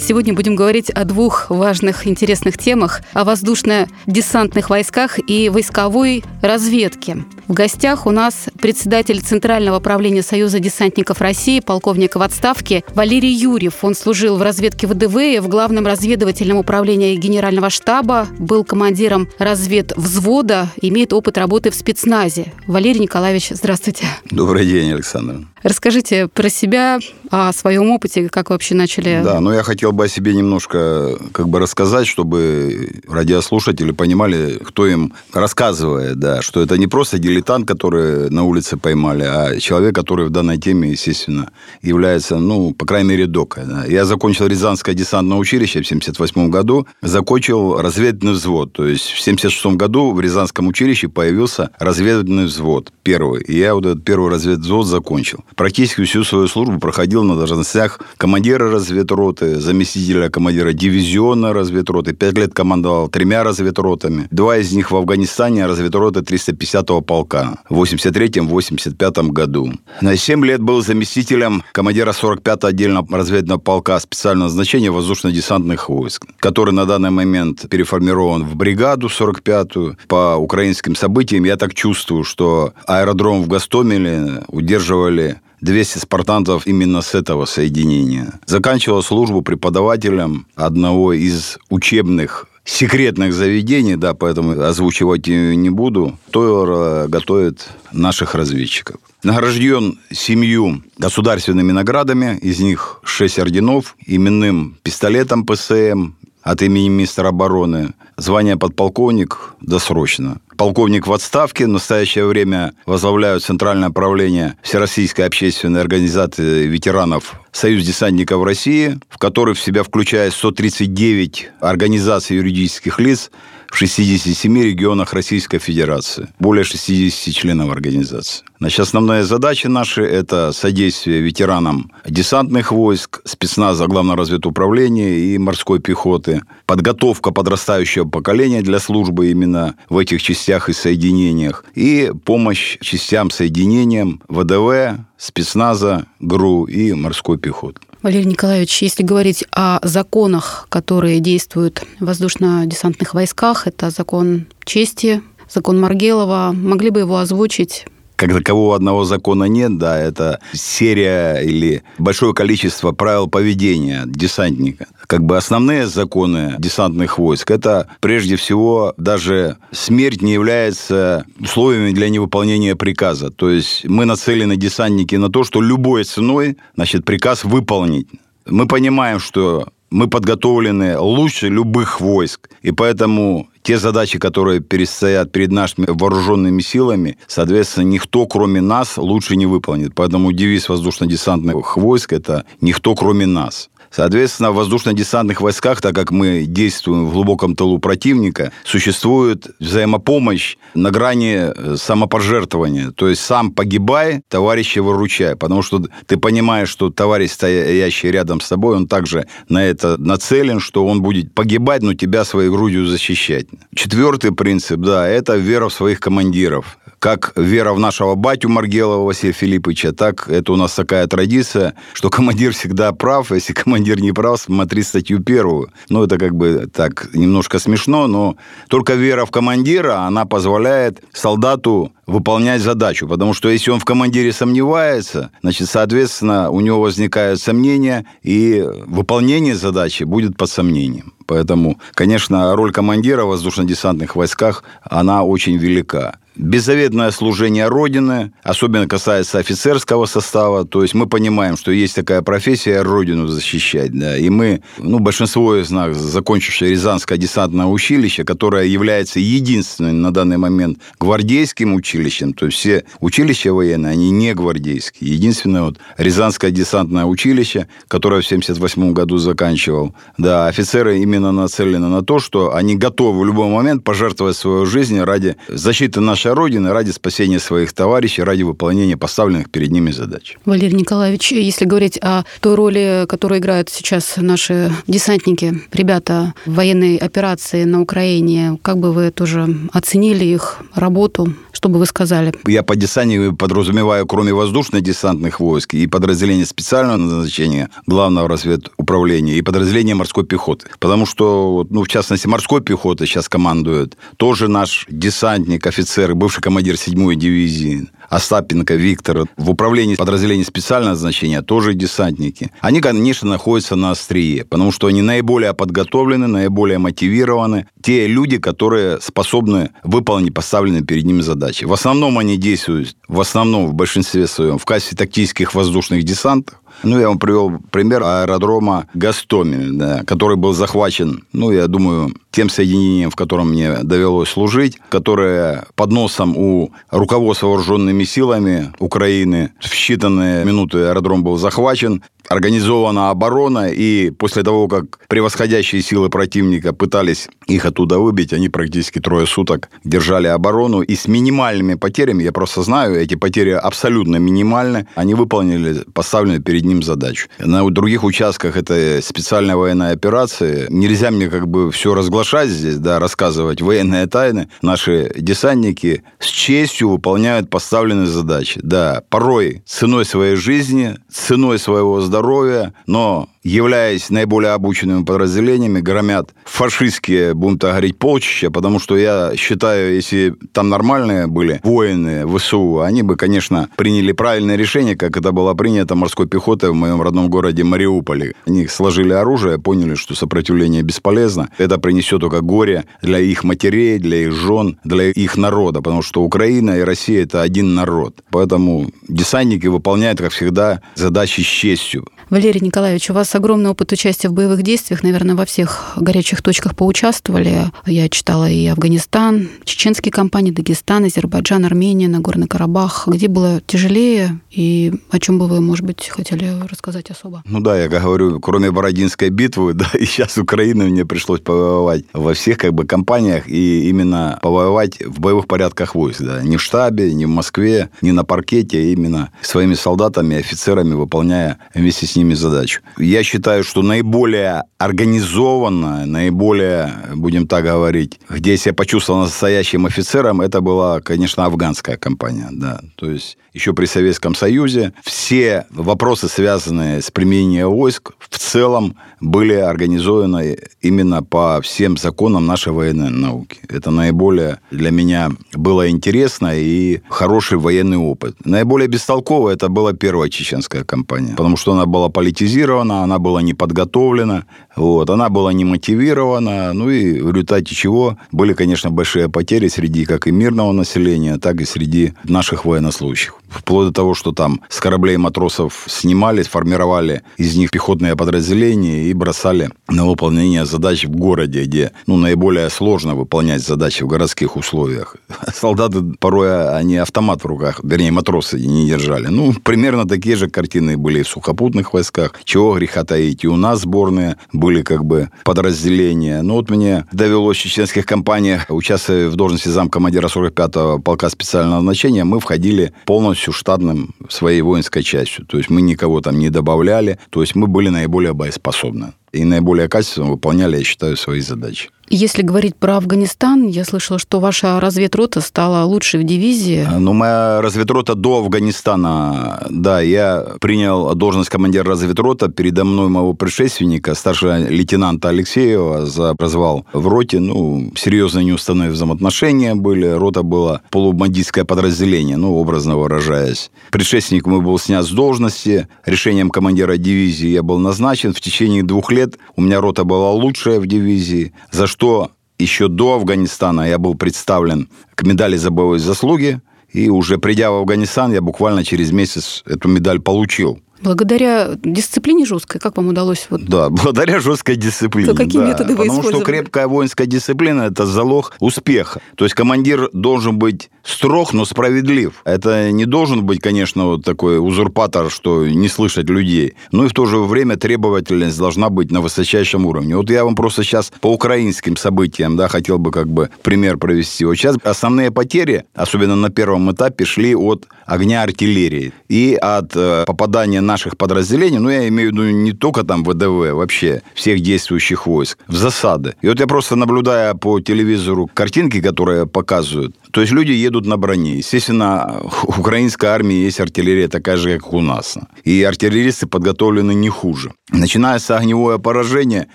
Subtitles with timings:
[0.00, 7.24] Сегодня будем говорить о двух важных, интересных темах– о воздушно-десантных войсках и войсковой разведке.
[7.48, 13.82] В гостях у нас председатель Центрального управления Союза десантников России, полковник в отставке Валерий Юрьев.
[13.82, 20.70] Он служил в разведке ВДВ и в Главном разведывательном управлении Генерального штаба, был командиром разведвзвода,
[20.80, 22.52] имеет опыт работы в спецназе.
[22.66, 24.06] Валерий Николаевич, здравствуйте.
[24.30, 25.46] Добрый день, Александр.
[25.62, 29.22] Расскажите про себя, о своем опыте, как вообще начали.
[29.24, 34.86] Да, но я хотел бы о себе немножко как бы рассказать, чтобы радиослушатели понимали, кто
[34.86, 40.26] им рассказывает, да, что это не просто дилетант, который на улице поймали, а человек, который
[40.26, 41.50] в данной теме, естественно,
[41.82, 43.64] является, ну, по крайней мере, докой.
[43.64, 43.84] Да.
[43.86, 48.72] Я закончил Рязанское десантное училище в 1978 году, закончил разведывательный взвод.
[48.72, 53.42] То есть в 1976 году в Рязанском училище появился разведывательный взвод, первый.
[53.42, 55.44] И я вот этот первый разведвзвод закончил.
[55.54, 62.12] Практически всю свою службу проходил на должностях командира разведроты, заместителя командира дивизиона разведроты.
[62.12, 64.28] Пять лет командовал тремя разведротами.
[64.30, 69.72] Два из них в Афганистане, разведроты 350-го полка в 83-85 году.
[70.00, 76.72] На 7 лет был заместителем командира 45-го отдельного разведного полка специального назначения воздушно-десантных войск, который
[76.72, 79.96] на данный момент переформирован в бригаду 45-ю.
[80.08, 87.14] По украинским событиям я так чувствую, что аэродром в Гастомеле удерживали 200 спартанцев именно с
[87.14, 88.40] этого соединения.
[88.46, 97.68] Заканчивал службу преподавателем одного из учебных секретных заведений, да, поэтому озвучивать не буду, то готовит
[97.92, 98.96] наших разведчиков.
[99.22, 106.12] Награжден семью государственными наградами, из них шесть орденов, именным пистолетом ПСМ,
[106.42, 107.94] от имени министра обороны.
[108.16, 110.40] Звание подполковник досрочно.
[110.56, 111.64] Полковник в отставке.
[111.64, 119.54] В настоящее время возглавляю Центральное управление Всероссийской общественной организации ветеранов Союз десантников России, в который
[119.54, 123.30] в себя включает 139 организаций юридических лиц,
[123.70, 126.28] в 67 регионах Российской Федерации.
[126.38, 128.44] Более 60 членов организации.
[128.60, 136.42] Значит, основная задача наши– это содействие ветеранам десантных войск, спецназа Главного разведуправления и морской пехоты,
[136.66, 144.20] подготовка подрастающего поколения для службы именно в этих частях и соединениях, и помощь частям соединениям
[144.28, 147.80] ВДВ, спецназа, ГРУ и морской пехоты.
[148.02, 155.80] Валерий Николаевич, если говорить о законах, которые действуют в воздушно-десантных войсках, это закон чести, закон
[155.80, 157.86] Маргелова, могли бы его озвучить?
[158.20, 164.88] Как такового одного закона нет, да, это серия или большое количество правил поведения десантника.
[165.06, 172.10] Как бы основные законы десантных войск, это прежде всего даже смерть не является условиями для
[172.10, 173.30] невыполнения приказа.
[173.30, 178.08] То есть мы нацелены, десантники, на то, что любой ценой, значит, приказ выполнить.
[178.44, 182.50] Мы понимаем, что мы подготовлены лучше любых войск.
[182.60, 189.36] И поэтому те задачи, которые перестоят перед нашими вооруженными силами, соответственно, никто, кроме нас, лучше
[189.36, 189.94] не выполнит.
[189.94, 193.70] Поэтому девиз воздушно-десантных войск– это «никто, кроме нас».
[193.90, 200.90] Соответственно, в воздушно-десантных войсках, так как мы действуем в глубоком тылу противника, существует взаимопомощь на
[200.90, 202.92] грани э, самопожертвования.
[202.92, 205.34] То есть сам погибай, товарища выручай.
[205.36, 210.60] Потому что ты понимаешь, что товарищ, стоящий рядом с тобой, он также на это нацелен,
[210.60, 213.46] что он будет погибать, но тебя своей грудью защищать.
[213.74, 219.32] Четвертый принцип, да, это вера в своих командиров как вера в нашего батю Маргелова Василия
[219.32, 224.38] Филипповича, так это у нас такая традиция, что командир всегда прав, если командир не прав,
[224.38, 225.72] смотри статью первую.
[225.88, 228.36] Ну, это как бы так немножко смешно, но
[228.68, 233.08] только вера в командира, она позволяет солдату выполнять задачу.
[233.08, 239.56] Потому что если он в командире сомневается, значит, соответственно, у него возникают сомнения, и выполнение
[239.56, 241.14] задачи будет под сомнением.
[241.26, 249.38] Поэтому, конечно, роль командира в воздушно-десантных войсках, она очень велика беззаветное служение Родины, особенно касается
[249.38, 250.64] офицерского состава.
[250.64, 253.92] То есть мы понимаем, что есть такая профессия Родину защищать.
[253.92, 260.12] Да, и мы, ну, большинство из нас, закончившие Рязанское десантное училище, которое является единственным на
[260.12, 265.12] данный момент гвардейским училищем, то есть все училища военные, они не гвардейские.
[265.12, 272.02] Единственное вот Рязанское десантное училище, которое в 1978 году заканчивал, да, офицеры именно нацелены на
[272.02, 276.72] то, что они готовы в любой момент пожертвовать свою жизнь ради защиты нашей нашей Родины,
[276.72, 280.36] ради спасения своих товарищей, ради выполнения поставленных перед ними задач.
[280.44, 286.96] Валерий Николаевич, если говорить о той роли, которую играют сейчас наши десантники, ребята в военной
[286.96, 291.32] операции на Украине, как бы вы тоже оценили их работу?
[291.52, 292.32] Что бы вы сказали?
[292.46, 299.94] Я по десантнику подразумеваю, кроме воздушно-десантных войск и подразделения специального назначения главного разведуправления и подразделения
[299.94, 300.68] морской пехоты.
[300.78, 306.74] Потому что, ну, в частности, морской пехоты сейчас командует тоже наш десантник, офицер, бывший командир
[306.74, 309.26] 7-й дивизии Остапенко Виктор.
[309.36, 312.50] В управлении подразделений специального назначения тоже десантники.
[312.60, 317.66] Они, конечно, находятся на острие, потому что они наиболее подготовлены, наиболее мотивированы.
[317.80, 321.64] Те люди, которые способны выполнить поставленные перед ними задачи.
[321.64, 326.60] В основном они действуют, в основном, в большинстве своем, в качестве тактических воздушных десантов.
[326.82, 332.48] Ну, я вам привел пример аэродрома Гастомель, да, который был захвачен, ну, я думаю, тем
[332.48, 339.72] соединением, в котором мне довелось служить, которое под носом у руководства вооруженными силами Украины в
[339.72, 347.28] считанные минуты аэродром был захвачен, организована оборона, и после того, как превосходящие силы противника пытались
[347.46, 352.62] их оттуда выбить, они практически трое суток держали оборону, и с минимальными потерями, я просто
[352.62, 357.28] знаю, эти потери абсолютно минимальны, они выполнили поставленную перед ним задачу.
[357.38, 360.68] На других участках это специальная военная операция.
[360.68, 364.48] Нельзя мне как бы все разглашать здесь, да, рассказывать военные тайны.
[364.62, 368.60] Наши десантники с честью выполняют поставленные задачи.
[368.62, 376.30] Да, порой ценой своей жизни, ценой своего здоровья, здоровья, но являясь наиболее обученными подразделениями, громят
[376.44, 382.80] фашистские, будем так говорить, полчища, потому что я считаю, если там нормальные были воины ВСУ,
[382.80, 387.28] они бы, конечно, приняли правильное решение, как это было принято морской пехотой в моем родном
[387.28, 388.34] городе Мариуполе.
[388.46, 391.48] Они сложили оружие, поняли, что сопротивление бесполезно.
[391.58, 396.22] Это принесет только горе для их матерей, для их жен, для их народа, потому что
[396.22, 398.22] Украина и Россия– это один народ.
[398.30, 402.06] Поэтому десантники выполняют, как всегда, задачи с честью.
[402.30, 406.76] Валерий Николаевич, у вас огромный опыт участия в боевых действиях, наверное, во всех горячих точках
[406.76, 407.66] поучаствовали.
[407.86, 413.06] Я читала и Афганистан, чеченские компании, Дагестан, Азербайджан, Армения, Нагорный Карабах.
[413.06, 417.42] Где было тяжелее и о чем бы вы, может быть, хотели рассказать особо?
[417.44, 422.34] Ну да, я говорю, кроме Бородинской битвы, да, и сейчас Украины мне пришлось повоевать во
[422.34, 427.12] всех как бы компаниях и именно повоевать в боевых порядках войск, да, не в штабе,
[427.14, 432.34] не в Москве, не на паркете, а именно своими солдатами, офицерами, выполняя вместе с ними
[432.34, 432.80] задачу.
[432.98, 440.40] Я считаю, что наиболее организованно, наиболее, будем так говорить, где я себя почувствовал настоящим офицером,
[440.40, 442.48] это была, конечно, афганская компания.
[442.50, 442.80] Да.
[442.96, 449.54] То есть еще при Советском Союзе все вопросы, связанные с применением войск, в целом были
[449.54, 453.58] организованы именно по всем законам нашей военной науки.
[453.68, 458.36] Это наиболее для меня было интересно и хороший военный опыт.
[458.44, 463.54] Наиболее бестолково это была первая чеченская кампания, потому что она была политизирована, она была не
[463.54, 464.44] подготовлена,
[464.76, 470.04] вот, она была не мотивирована, ну и в результате чего были, конечно, большие потери среди
[470.04, 473.39] как и мирного населения, так и среди наших военнослужащих.
[473.50, 479.12] Вплоть до того, что там с кораблей матросов снимали, сформировали из них пехотные подразделения и
[479.12, 485.16] бросали на выполнение задач в городе, где ну, наиболее сложно выполнять задачи в городских условиях.
[485.54, 489.26] Солдаты порой они автомат в руках, вернее, матросы не держали.
[489.26, 492.32] Ну, примерно такие же картины были и в сухопутных войсках.
[492.44, 493.44] Чего греха таить.
[493.44, 496.42] И у нас сборные были как бы подразделения.
[496.42, 502.24] Ну, вот мне довелось в чеченских компаниях, участвуя в должности замкомандира 45-го полка специального значения,
[502.24, 505.46] мы входили полностью штатным своей воинской частью.
[505.46, 507.18] То есть мы никого там не добавляли.
[507.30, 511.90] То есть мы были наиболее боеспособны и наиболее качественно выполняли, я считаю, свои задачи.
[512.12, 516.84] Если говорить про Афганистан, я слышала, что ваша разведрота стала лучшей в дивизии.
[516.90, 522.48] А, ну, моя разведрота до Афганистана, да, я принял должность командира разведрота.
[522.48, 527.38] Передо мной моего предшественника, старшего лейтенанта Алексеева, за развал в роте.
[527.38, 530.08] Ну, серьезно неуставные взаимоотношения были.
[530.08, 533.70] Рота была полубандитское подразделение, ну, образно выражаясь.
[533.92, 535.86] Предшественник мой был снят с должности.
[536.04, 538.32] Решением командира дивизии я был назначен.
[538.32, 539.19] В течение двух лет
[539.56, 544.88] у меня рота была лучшая в дивизии, за что еще до Афганистана я был представлен
[545.14, 546.60] к медали за боевые заслуги,
[546.92, 550.80] и уже придя в Афганистан, я буквально через месяц эту медаль получил.
[551.00, 553.46] Благодаря дисциплине жесткой, как вам удалось?
[553.50, 553.64] Вот...
[553.64, 555.28] Да, благодаря жесткой дисциплине.
[555.28, 559.20] То какие да, методы вы Потому что крепкая воинская дисциплина– это залог успеха.
[559.36, 562.42] То есть командир должен быть строг, но справедлив.
[562.44, 566.74] Это не должен быть, конечно, вот такой узурпатор, что не слышать людей.
[566.92, 570.16] Но и в то же время требовательность должна быть на высочайшем уровне.
[570.16, 574.44] Вот я вам просто сейчас по украинским событиям, да, хотел бы как бы пример провести.
[574.44, 580.24] Вот сейчас основные потери, особенно на первом этапе, шли от огня артиллерии и от э,
[580.26, 585.26] попадания наших подразделений, ну, я имею в виду не только там ВДВ, вообще всех действующих
[585.26, 586.34] войск, в засады.
[586.42, 591.16] И вот я просто наблюдая по телевизору картинки, которые показывают, то есть люди едут на
[591.16, 591.56] броне.
[591.56, 595.38] Естественно, у украинской армии есть артиллерия такая же, как у нас.
[595.64, 597.72] И артиллеристы подготовлены не хуже.
[597.92, 599.66] Начинается огневое поражение,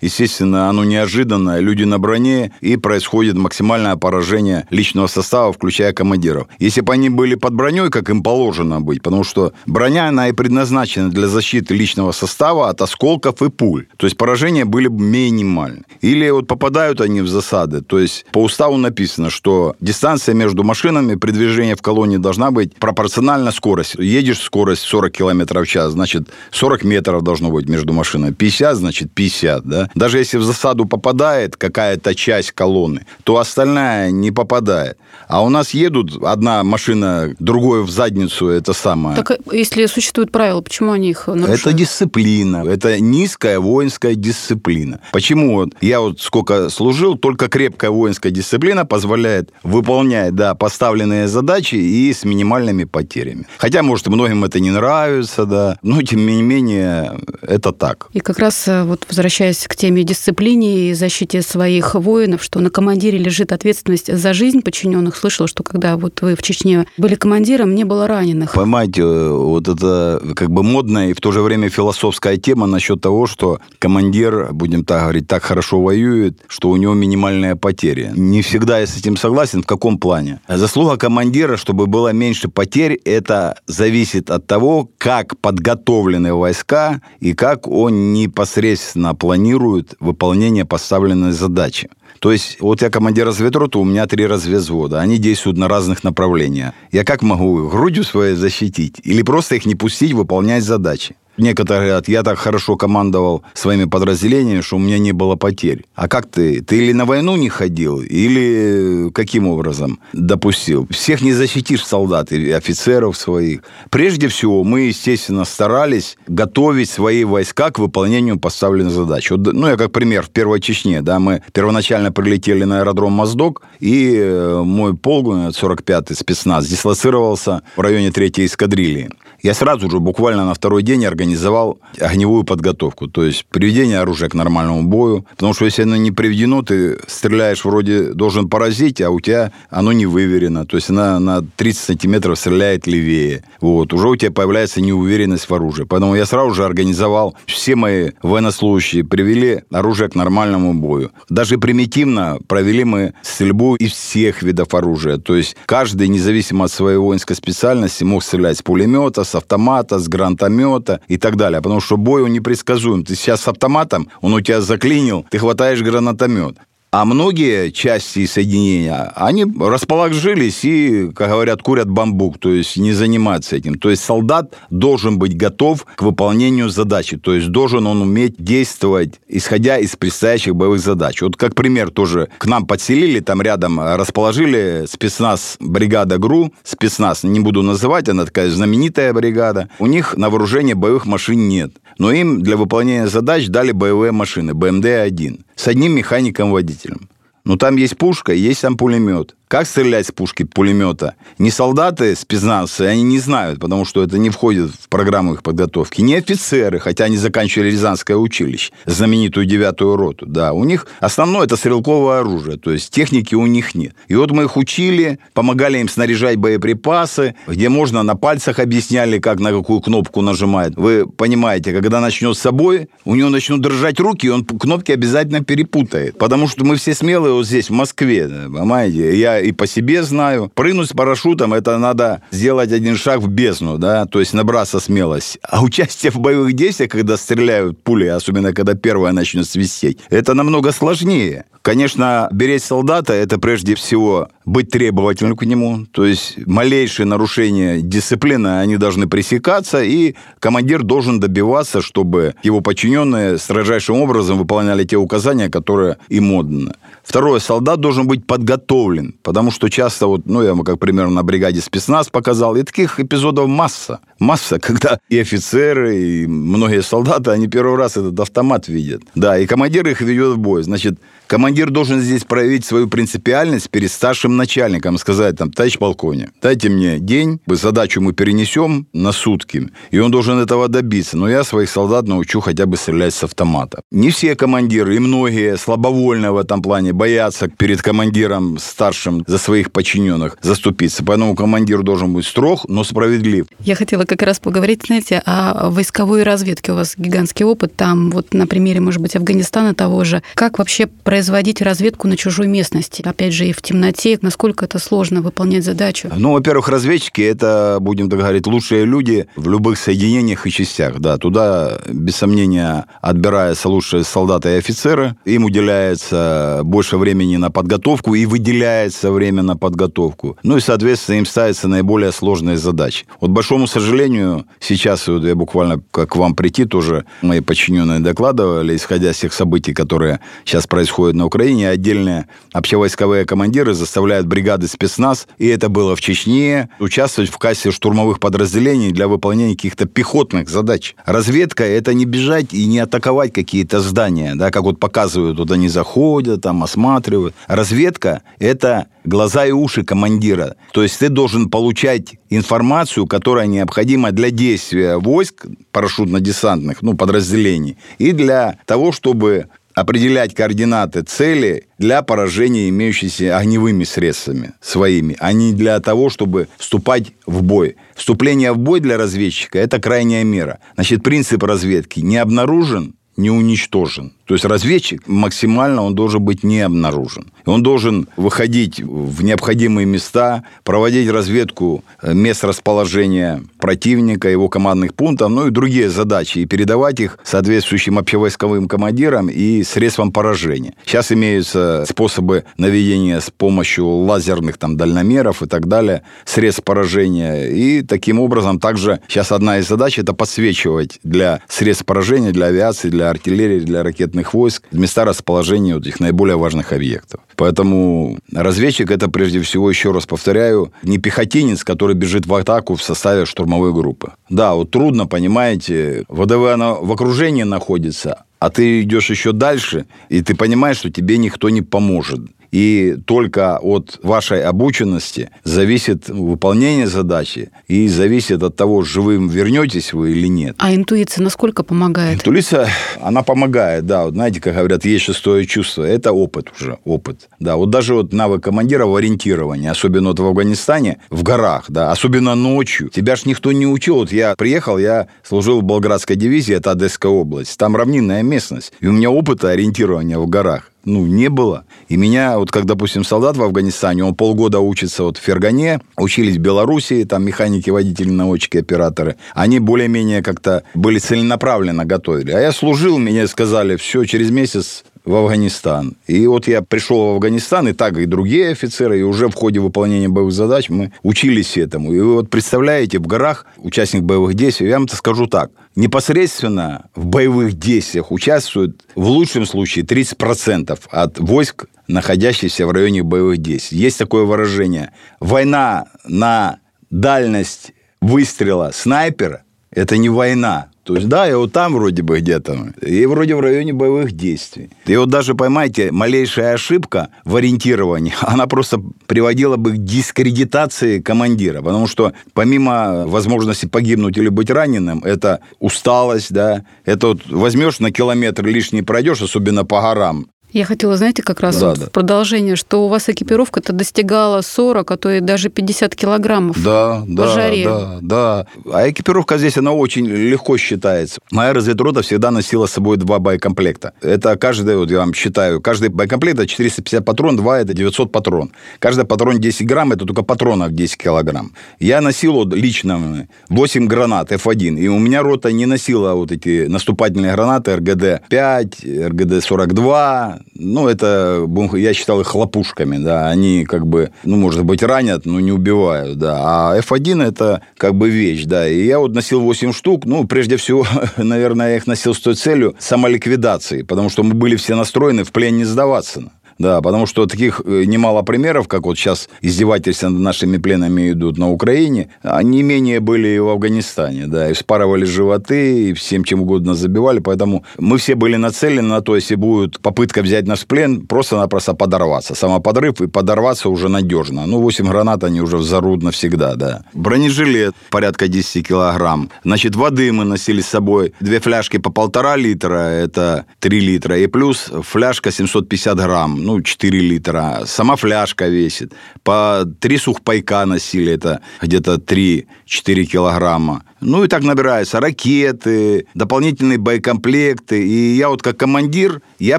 [0.00, 6.48] естественно, оно неожиданное, люди на броне, и происходит максимальное поражение личного состава, включая командиров.
[6.58, 10.32] Если бы они были под броней, как им положено быть, потому что броня, она и
[10.32, 13.86] предназначена для защиты личного состава от осколков и пуль.
[13.96, 15.84] То есть поражения были бы минимальны.
[16.00, 21.16] Или вот попадают они в засады, то есть по уставу написано, что дистанция между машинами
[21.16, 24.00] при движении в колонии должна быть пропорциональна скорости.
[24.00, 28.32] Едешь скорость 40 км в час, значит, 40 метров должно быть между машинами.
[28.32, 29.90] 50, значит, 50, да?
[29.94, 34.96] Даже если в засаду попадает какая-то часть колонны, то остальная не попадает.
[35.28, 39.16] А у нас едут одна машина, другой в задницу, это самое.
[39.16, 41.60] Так если существуют правила, почему они их нарушают?
[41.60, 42.64] Это дисциплина.
[42.66, 45.00] Это низкая воинская дисциплина.
[45.12, 45.70] Почему?
[45.80, 52.24] Я вот сколько служил, только крепкая воинская дисциплина позволяет выполнять да, поставленные задачи и с
[52.24, 53.46] минимальными потерями.
[53.58, 58.08] Хотя, может, многим это не нравится, да, но тем не менее это так.
[58.12, 62.70] И как раз э, вот возвращаясь к теме дисциплины и защите своих воинов, что на
[62.70, 65.16] командире лежит ответственность за жизнь подчиненных.
[65.16, 68.52] Слышала, что когда вот вы в Чечне были командиром, не было раненых.
[68.52, 73.26] Понимаете, вот это как бы модная и в то же время философская тема насчет того,
[73.26, 78.12] что командир, будем так говорить, так хорошо воюет, что у него минимальная потеря.
[78.14, 79.62] Не всегда я с этим согласен.
[79.62, 80.19] В каком плане?
[80.48, 87.66] Заслуга командира, чтобы было меньше потерь, это зависит от того, как подготовлены войска и как
[87.66, 91.88] он непосредственно планирует выполнение поставленной задачи.
[92.20, 95.00] То есть, вот я командир разведроты, у меня три разведвзвода.
[95.00, 96.74] Они действуют на разных направлениях.
[96.92, 99.00] Я как могу грудью своей защитить?
[99.04, 101.16] Или просто их не пустить выполнять задачи?
[101.40, 105.84] Некоторые говорят, я так хорошо командовал своими подразделениями, что у меня не было потерь.
[105.94, 106.60] А как ты?
[106.60, 110.86] Ты или на войну не ходил, или каким образом допустил?
[110.90, 113.62] Всех не защитишь солдат и офицеров своих.
[113.88, 119.30] Прежде всего, мы, естественно, старались готовить свои войска к выполнению поставленных задач.
[119.30, 123.62] Вот, ну, я как пример, в Первой Чечне, да, мы первоначально прилетели на аэродром Моздок,
[123.78, 129.10] и э, мой полк, 45-й спецназ, дислоцировался в районе 3-й эскадрильи.
[129.42, 134.34] Я сразу же, буквально на второй день, организовал огневую подготовку, то есть приведение оружия к
[134.34, 139.20] нормальному бою, потому что если оно не приведено, ты стреляешь вроде должен поразить, а у
[139.20, 143.44] тебя оно не выверено, то есть она на 30 сантиметров стреляет левее.
[143.60, 145.84] Вот, уже у тебя появляется неуверенность в оружии.
[145.84, 151.10] Поэтому я сразу же организовал, все мои военнослужащие привели оружие к нормальному бою.
[151.28, 156.98] Даже примитивно провели мы стрельбу из всех видов оружия, то есть каждый, независимо от своей
[156.98, 161.60] воинской специальности, мог стрелять с пулемета, с автомата, с гранатомета и так далее.
[161.60, 163.04] Потому что бой, он непредсказуем.
[163.04, 166.56] Ты сейчас с автоматом, он у тебя заклинил, ты хватаешь гранатомет.
[166.92, 172.92] А многие части и соединения, они расположились и, как говорят, курят бамбук, то есть не
[172.92, 173.78] заниматься этим.
[173.78, 179.20] То есть солдат должен быть готов к выполнению задачи, то есть должен он уметь действовать,
[179.28, 181.22] исходя из предстоящих боевых задач.
[181.22, 187.38] Вот как пример тоже к нам подселили, там рядом расположили спецназ бригада ГРУ, спецназ, не
[187.38, 189.68] буду называть, она такая знаменитая бригада.
[189.78, 194.50] У них на вооружении боевых машин нет, но им для выполнения задач дали боевые машины,
[194.50, 197.10] БМД-1, с одним механиком-водителем.
[197.44, 199.36] Но там есть пушка, есть там пулемет.
[199.50, 201.16] Как стрелять с пушки пулемета?
[201.38, 206.02] Не солдаты спецназцы, они не знают, потому что это не входит в программу их подготовки.
[206.02, 210.24] Не офицеры, хотя они заканчивали Рязанское училище, знаменитую девятую роту.
[210.24, 213.96] Да, у них основное это стрелковое оружие, то есть техники у них нет.
[214.06, 219.40] И вот мы их учили, помогали им снаряжать боеприпасы, где можно на пальцах объясняли, как
[219.40, 220.76] на какую кнопку нажимает.
[220.76, 225.42] Вы понимаете, когда начнет с собой, у него начнут дрожать руки, и он кнопки обязательно
[225.42, 226.18] перепутает.
[226.18, 229.18] Потому что мы все смелые вот здесь, в Москве, понимаете?
[229.18, 230.50] Я и по себе знаю.
[230.54, 235.38] Прыгнуть с парашютом, это надо сделать один шаг в бездну, да, то есть набраться смелость.
[235.42, 240.72] А участие в боевых действиях, когда стреляют пули, особенно когда первая начнет свистеть, это намного
[240.72, 241.44] сложнее.
[241.62, 245.86] Конечно, беречь солдата– это прежде всего быть требовательным к нему.
[245.92, 253.38] То есть малейшие нарушения дисциплины, они должны пресекаться, и командир должен добиваться, чтобы его подчиненные
[253.38, 256.72] строжайшим образом выполняли те указания, которые им отданы.
[257.04, 261.22] Второе, солдат должен быть подготовлен, потому что часто, вот, ну, я вам как примерно на
[261.22, 264.00] бригаде спецназ показал, и таких эпизодов масса.
[264.18, 269.02] Масса, когда и офицеры, и многие солдаты, они первый раз этот автомат видят.
[269.14, 270.62] Да, и командир их ведет в бой.
[270.62, 276.68] Значит, командир должен здесь проявить свою принципиальность перед старшим начальником, сказать там, товарищ полковник, дайте
[276.68, 281.16] мне день, задачу мы перенесем на сутки, и он должен этого добиться.
[281.16, 283.82] Но я своих солдат научу хотя бы стрелять с автомата.
[283.90, 289.72] Не все командиры, и многие слабовольно в этом плане боятся перед командиром старшим за своих
[289.72, 291.04] подчиненных заступиться.
[291.04, 293.46] Поэтому командир должен быть строг, но справедлив.
[293.60, 296.72] Я хотела как раз поговорить, знаете, о войсковой разведке.
[296.72, 300.22] У вас гигантский опыт там, вот на примере, может быть, Афганистана того же.
[300.34, 303.02] Как вообще производить разведку на чужой местности?
[303.04, 304.18] Опять же, и в темноте.
[304.20, 306.10] Насколько это сложно выполнять задачу?
[306.14, 310.98] Ну, во-первых, разведчики– это, будем так говорить, лучшие люди в любых соединениях и частях.
[310.98, 315.16] Да, туда, без сомнения, отбираются лучшие солдаты и офицеры.
[315.24, 320.36] Им уделяется больше времени на подготовку и выделяется время на подготовку.
[320.42, 323.06] Ну и, соответственно, им ставятся наиболее сложные задачи.
[323.20, 328.76] Вот, большому сожалению, сейчас вот я буквально как к вам прийти тоже, мои подчиненные докладывали,
[328.76, 335.26] исходя из тех событий, которые сейчас происходят на Украине, отдельные общевойсковые командиры заставляют бригады спецназ,
[335.38, 340.94] и это было в Чечне, участвовать в кассе штурмовых подразделений для выполнения каких-то пехотных задач.
[341.04, 345.68] Разведка– это не бежать и не атаковать какие-то здания, да, как вот показывают, вот они
[345.68, 347.34] заходят, там осматривают.
[347.46, 350.56] Разведка– это глаза и уши командира.
[350.72, 358.12] То есть ты должен получать информацию, которая необходима для действия войск парашютно-десантных, ну, подразделений, и
[358.12, 359.48] для того, чтобы
[359.80, 367.12] определять координаты цели для поражения имеющимися огневыми средствами своими, а не для того, чтобы вступать
[367.26, 367.76] в бой.
[367.94, 370.58] Вступление в бой для разведчика– это крайняя мера.
[370.74, 374.12] Значит, принцип разведки не обнаружен, не уничтожен.
[374.30, 377.32] То есть разведчик максимально он должен быть не обнаружен.
[377.46, 385.30] Он должен выходить в необходимые места, проводить разведку э, мест расположения противника, его командных пунктов,
[385.30, 390.74] ну и другие задачи, и передавать их соответствующим общевойсковым командирам и средствам поражения.
[390.86, 397.48] Сейчас имеются способы наведения с помощью лазерных там, дальномеров и так далее, средств поражения.
[397.48, 402.90] И таким образом также сейчас одна из задач– это подсвечивать для средств поражения, для авиации,
[402.90, 407.20] для артиллерии, для ракетных сухопутных войск, места расположения вот этих наиболее важных объектов.
[407.36, 412.82] Поэтому разведчик это прежде всего, еще раз повторяю, не пехотинец, который бежит в атаку в
[412.82, 414.12] составе штурмовой группы.
[414.30, 420.22] Да, вот трудно, понимаете, ВДВ она в окружении находится, а ты идешь еще дальше, и
[420.22, 422.20] ты понимаешь, что тебе никто не поможет.
[422.50, 430.12] И только от вашей обученности зависит выполнение задачи и зависит от того, живым вернетесь вы
[430.12, 430.56] или нет.
[430.58, 432.18] А интуиция насколько помогает?
[432.18, 432.68] Интуиция,
[433.00, 434.04] она помогает, да.
[434.04, 435.84] Вот знаете, как говорят, есть шестое чувство.
[435.84, 437.28] Это опыт уже, опыт.
[437.38, 441.92] Да, вот даже вот навык командира в ориентировании, особенно вот в Афганистане, в горах, да,
[441.92, 442.88] особенно ночью.
[442.88, 443.96] Тебя ж никто не учил.
[443.96, 447.56] Вот я приехал, я служил в Болградской дивизии, это Одесская область.
[447.58, 448.72] Там равнинная местность.
[448.80, 451.64] И у меня опыта ориентирования в горах ну, не было.
[451.88, 456.36] И меня, вот как, допустим, солдат в Афганистане, он полгода учится вот в Фергане, учились
[456.36, 459.16] в Белоруссии, там механики, водители, наводчики, операторы.
[459.34, 462.32] Они более-менее как-то были целенаправленно готовили.
[462.32, 465.96] А я служил, мне сказали, все, через месяц в Афганистан.
[466.06, 469.60] И вот я пришел в Афганистан, и так и другие офицеры, и уже в ходе
[469.60, 471.92] выполнения боевых задач мы учились этому.
[471.92, 476.88] И вы вот представляете, в горах участник боевых действий, я вам это скажу так, непосредственно
[476.94, 483.78] в боевых действиях участвуют в лучшем случае 30% от войск, находящихся в районе боевых действий.
[483.78, 484.92] Есть такое выражение.
[485.18, 486.58] Война на
[486.90, 493.06] дальность выстрела снайпера– это не война, то есть, да, вот там вроде бы где-то, и
[493.06, 494.70] вроде в районе боевых действий.
[494.86, 501.62] И вот даже, поймайте, малейшая ошибка в ориентировании, она просто приводила бы к дискредитации командира,
[501.62, 507.92] потому что помимо возможности погибнуть или быть раненым, это усталость, да, это вот возьмешь на
[507.92, 511.86] километр лишний пройдешь, особенно по горам, я хотела, знаете, как раз да, вот да.
[511.86, 517.00] в продолжение, что у вас экипировка-то достигала 40, а то и даже 50 килограммов да,
[517.00, 517.64] по да, жаре.
[517.64, 518.46] Да, да.
[518.72, 521.20] А экипировка здесь, она очень легко считается.
[521.30, 523.92] Моя разведрота всегда носила с собой два боекомплекта.
[524.00, 528.50] Это каждый, вот я вам считаю, каждый боекомплект это 450 патрон, два это 900 патрон.
[528.78, 531.52] Каждый патрон 10 грамм, это только патронов 10 килограмм.
[531.78, 537.32] Я носил лично 8 гранат F1, и у меня рота не носила вот эти наступательные
[537.34, 544.64] гранаты РГД-5, РГД-42, ну, это, я считал их хлопушками, да, они как бы, ну, может
[544.64, 546.38] быть, ранят, но не убивают, да.
[546.72, 548.68] А F1 это как бы вещь, да.
[548.68, 552.34] И я вот носил 8 штук, ну, прежде всего, наверное, я их носил с той
[552.34, 556.30] целью самоликвидации, потому что мы были все настроены в плен не сдаваться.
[556.60, 561.38] Да, потому что таких э, немало примеров, как вот сейчас издевательства над нашими пленами идут
[561.38, 566.42] на Украине, они менее были и в Афганистане, да, и спарывали животы, и всем чем
[566.42, 571.06] угодно забивали, поэтому мы все были нацелены на то, если будет попытка взять наш плен,
[571.06, 572.34] просто-напросто подорваться.
[572.34, 574.44] Самоподрыв и подорваться уже надежно.
[574.44, 576.84] Ну, 8 гранат они уже взорвут навсегда, да.
[576.92, 579.30] Бронежилет порядка 10 килограмм.
[579.44, 581.14] Значит, воды мы носили с собой.
[581.20, 587.00] Две фляжки по полтора литра, это 3 литра, и плюс фляжка 750 грамм ну, 4
[587.00, 587.62] литра.
[587.66, 588.92] Сама фляжка весит.
[589.22, 593.84] По 3 сухпайка носили, это где-то 3-4 килограмма.
[594.00, 597.86] Ну и так набираются ракеты, дополнительные боекомплекты.
[597.86, 599.58] И я вот как командир, я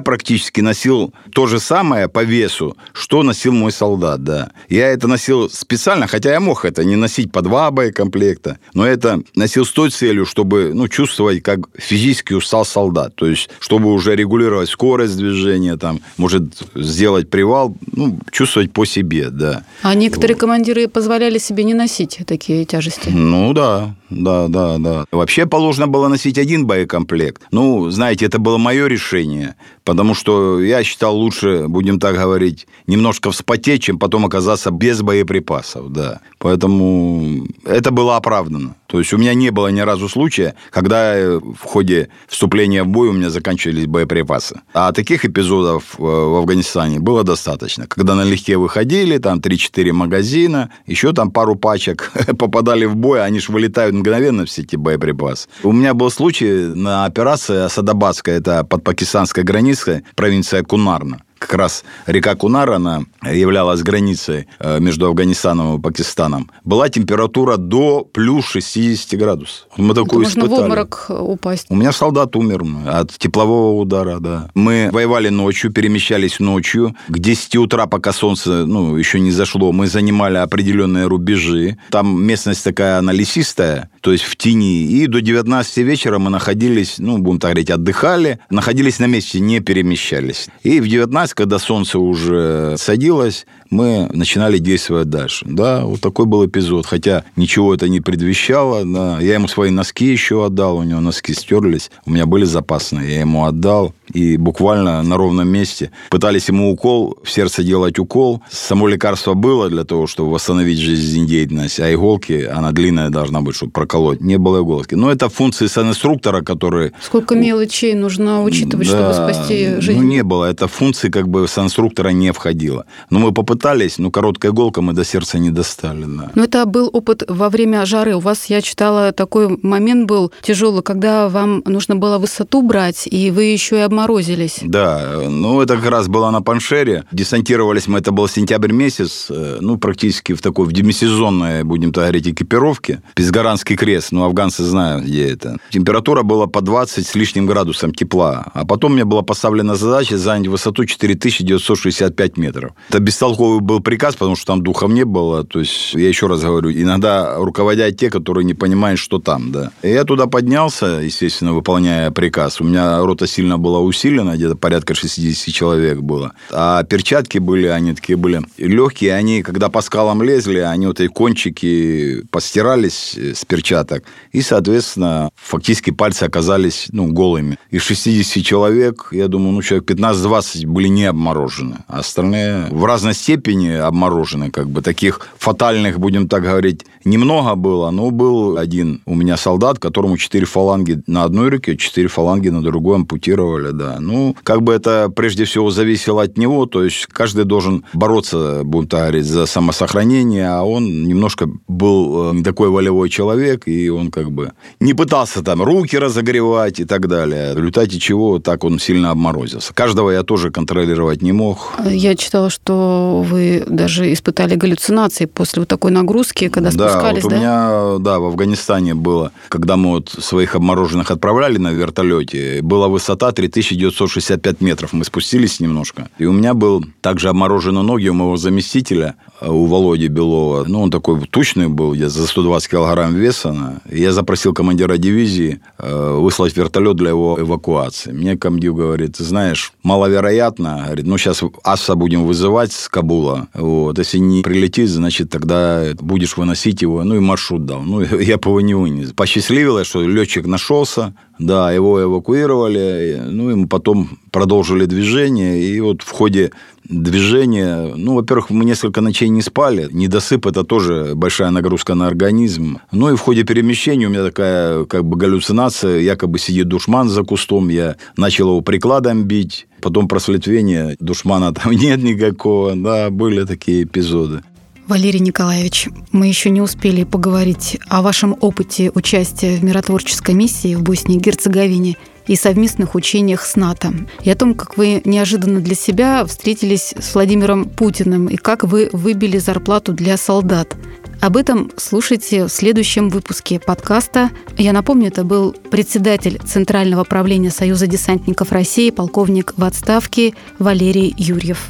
[0.00, 4.50] практически носил то же самое по весу, что носил мой солдат, да.
[4.68, 9.22] Я это носил специально, хотя я мог это не носить по два боекомплекта, но это
[9.36, 13.14] носил с той целью, чтобы ну, чувствовать, как физически устал солдат.
[13.14, 19.30] То есть, чтобы уже регулировать скорость движения, там, может сделать привал, ну, чувствовать по себе,
[19.30, 19.64] да.
[19.82, 20.40] А некоторые вот.
[20.40, 23.08] командиры позволяли себе не носить такие тяжести?
[23.08, 25.04] Ну да, да, да, да.
[25.10, 27.42] Вообще положено было носить один боекомплект.
[27.50, 33.30] Ну, знаете, это было мое решение, потому что я считал лучше, будем так говорить, немножко
[33.30, 36.20] вспотеть, чем потом оказаться без боеприпасов, да.
[36.38, 38.74] Поэтому это было оправдано.
[38.86, 43.08] То есть у меня не было ни разу случая, когда в ходе вступления в бой
[43.08, 44.60] у меня заканчивались боеприпасы.
[44.74, 46.62] А таких эпизодов э, в Афганистане
[46.98, 47.86] было достаточно.
[47.86, 53.52] Когда налегке выходили, там 3-4 магазина, еще там пару пачек попадали в бой, они же
[53.52, 55.48] вылетают мгновенно все эти боеприпасы.
[55.62, 61.84] У меня был случай на операции Асадабадская, это под пакистанской границей, провинция Кунарна как раз
[62.06, 69.18] река Кунар, она являлась границей э, между Афганистаном и Пакистаном, была температура до плюс 60
[69.18, 69.66] градусов.
[69.76, 70.48] Мы такое испытали.
[70.48, 71.66] Можно в обморок упасть.
[71.68, 74.50] У меня солдат умер от теплового удара, да.
[74.54, 76.94] Мы воевали ночью, перемещались ночью.
[77.08, 81.78] К 10 утра, пока солнце ну, еще не зашло, мы занимали определенные рубежи.
[81.90, 84.84] Там местность такая, она лесистая, то есть в тени.
[84.84, 89.60] И до 19 вечера мы находились, ну, будем так говорить, отдыхали, находились на месте, не
[89.60, 90.48] перемещались.
[90.62, 95.46] И в 19 когда солнце уже садилось, мы начинали действовать дальше.
[95.48, 96.86] Да, вот такой был эпизод.
[96.86, 98.84] Хотя ничего это не предвещало.
[98.84, 99.20] Да.
[99.20, 101.90] Я ему свои носки еще отдал, у него носки стерлись.
[102.04, 103.94] У меня были запасные, я ему отдал.
[104.12, 108.42] И буквально на ровном месте пытались ему укол, в сердце делать укол.
[108.50, 113.72] Само лекарство было для того, чтобы восстановить жизнедеятельность, а иголки, она длинная должна быть, чтобы
[113.72, 114.20] проколоть.
[114.20, 114.94] Не было иголки.
[114.94, 116.92] Но это функции санинструктора, которые...
[117.00, 120.00] Сколько мелочей нужно учитывать, да, чтобы спасти жизнь?
[120.00, 120.46] Ну, не было.
[120.46, 122.86] Это функции как бы санинструктора не входило.
[123.10, 126.04] Но мы попытались пытались, но короткая иголка мы до сердца не достали.
[126.04, 126.30] Да.
[126.34, 128.14] Но это был опыт во время жары.
[128.14, 133.30] У вас, я читала, такой момент был тяжелый, когда вам нужно было высоту брать, и
[133.30, 134.58] вы еще и обморозились.
[134.62, 137.04] Да, ну это как раз было на Паншере.
[137.12, 142.02] Десантировались мы, это был сентябрь месяц, э, ну практически в такой, в демисезонной, будем так
[142.02, 143.02] говорить, экипировке.
[143.14, 145.56] Пизгаранский крест, ну афганцы знают, где это.
[145.70, 148.46] Температура была по 20 с лишним градусом тепла.
[148.54, 152.72] А потом мне была поставлена задача занять высоту 4965 метров.
[152.88, 155.44] Это бестолковый был приказ, потому что там духов не было.
[155.44, 159.70] То есть, я еще раз говорю, иногда руководят те, которые не понимают, что там, да.
[159.82, 162.60] И я туда поднялся, естественно, выполняя приказ.
[162.60, 166.32] У меня рота сильно была усилена, где-то порядка 60 человек было.
[166.50, 169.14] А перчатки были, они такие были легкие.
[169.14, 174.04] Они, когда по скалам лезли, они вот эти кончики постирались с перчаток.
[174.32, 177.58] И, соответственно, фактически пальцы оказались, ну, голыми.
[177.70, 181.78] Из 60 человек, я думаю, ну, человек 15-20 были не обморожены.
[181.88, 187.90] А остальные в разной степени обморожены, как бы таких фатальных, будем так говорить, немного было,
[187.90, 192.62] но был один у меня солдат, которому четыре фаланги на одной руке, четыре фаланги на
[192.62, 193.96] другой ампутировали, да.
[194.00, 198.88] Ну, как бы это прежде всего зависело от него, то есть каждый должен бороться, будем
[198.88, 204.30] говорить, за самосохранение, а он немножко был э, не такой волевой человек, и он как
[204.30, 207.54] бы не пытался там руки разогревать и так далее.
[207.54, 209.72] В результате чего так он сильно обморозился.
[209.74, 211.72] Каждого я тоже контролировать не мог.
[211.84, 217.30] Я читала, что вы даже испытали галлюцинации после вот такой нагрузки, когда да, спускались, вот
[217.30, 217.36] да?
[217.36, 222.88] у меня, да, в Афганистане было, когда мы вот своих обмороженных отправляли на вертолете, была
[222.88, 226.08] высота 3000 2965 метров мы спустились немножко.
[226.18, 230.64] И у меня был также обморожены ноги у моего заместителя, э, у Володи Белова.
[230.66, 233.80] Ну, он такой тучный был, я за 120 килограмм веса.
[233.90, 238.12] Я запросил командира дивизии э, выслать вертолет для его эвакуации.
[238.12, 240.82] Мне комдив говорит, знаешь, маловероятно.
[240.86, 243.48] Говорит, ну, сейчас АСА будем вызывать с Кабула.
[243.54, 243.98] Вот.
[243.98, 247.04] Если не прилетит, значит, тогда будешь выносить его.
[247.04, 247.82] Ну, и маршрут дал.
[247.82, 249.12] Ну, я бы его не вынес.
[249.12, 251.14] Посчастливилось, что летчик нашелся.
[251.42, 256.52] Да, его эвакуировали, ну, и мы потом продолжили движение, и вот в ходе
[256.84, 262.78] движения, ну, во-первых, мы несколько ночей не спали, недосып– это тоже большая нагрузка на организм,
[262.92, 267.24] ну, и в ходе перемещения у меня такая, как бы, галлюцинация, якобы сидит душман за
[267.24, 273.82] кустом, я начал его прикладом бить, потом просветление, душмана там нет никакого, да, были такие
[273.82, 274.42] эпизоды.
[274.88, 280.82] Валерий Николаевич, мы еще не успели поговорить о вашем опыте участия в миротворческой миссии в
[280.82, 283.92] Боснии и Герцеговине и совместных учениях с НАТО,
[284.22, 288.90] и о том, как вы неожиданно для себя встретились с Владимиром Путиным и как вы
[288.92, 290.76] выбили зарплату для солдат.
[291.20, 294.30] Об этом слушайте в следующем выпуске подкаста.
[294.58, 301.68] Я напомню, это был председатель Центрального правления Союза десантников России, полковник в отставке Валерий Юрьев.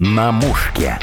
[0.00, 0.98] На мушке.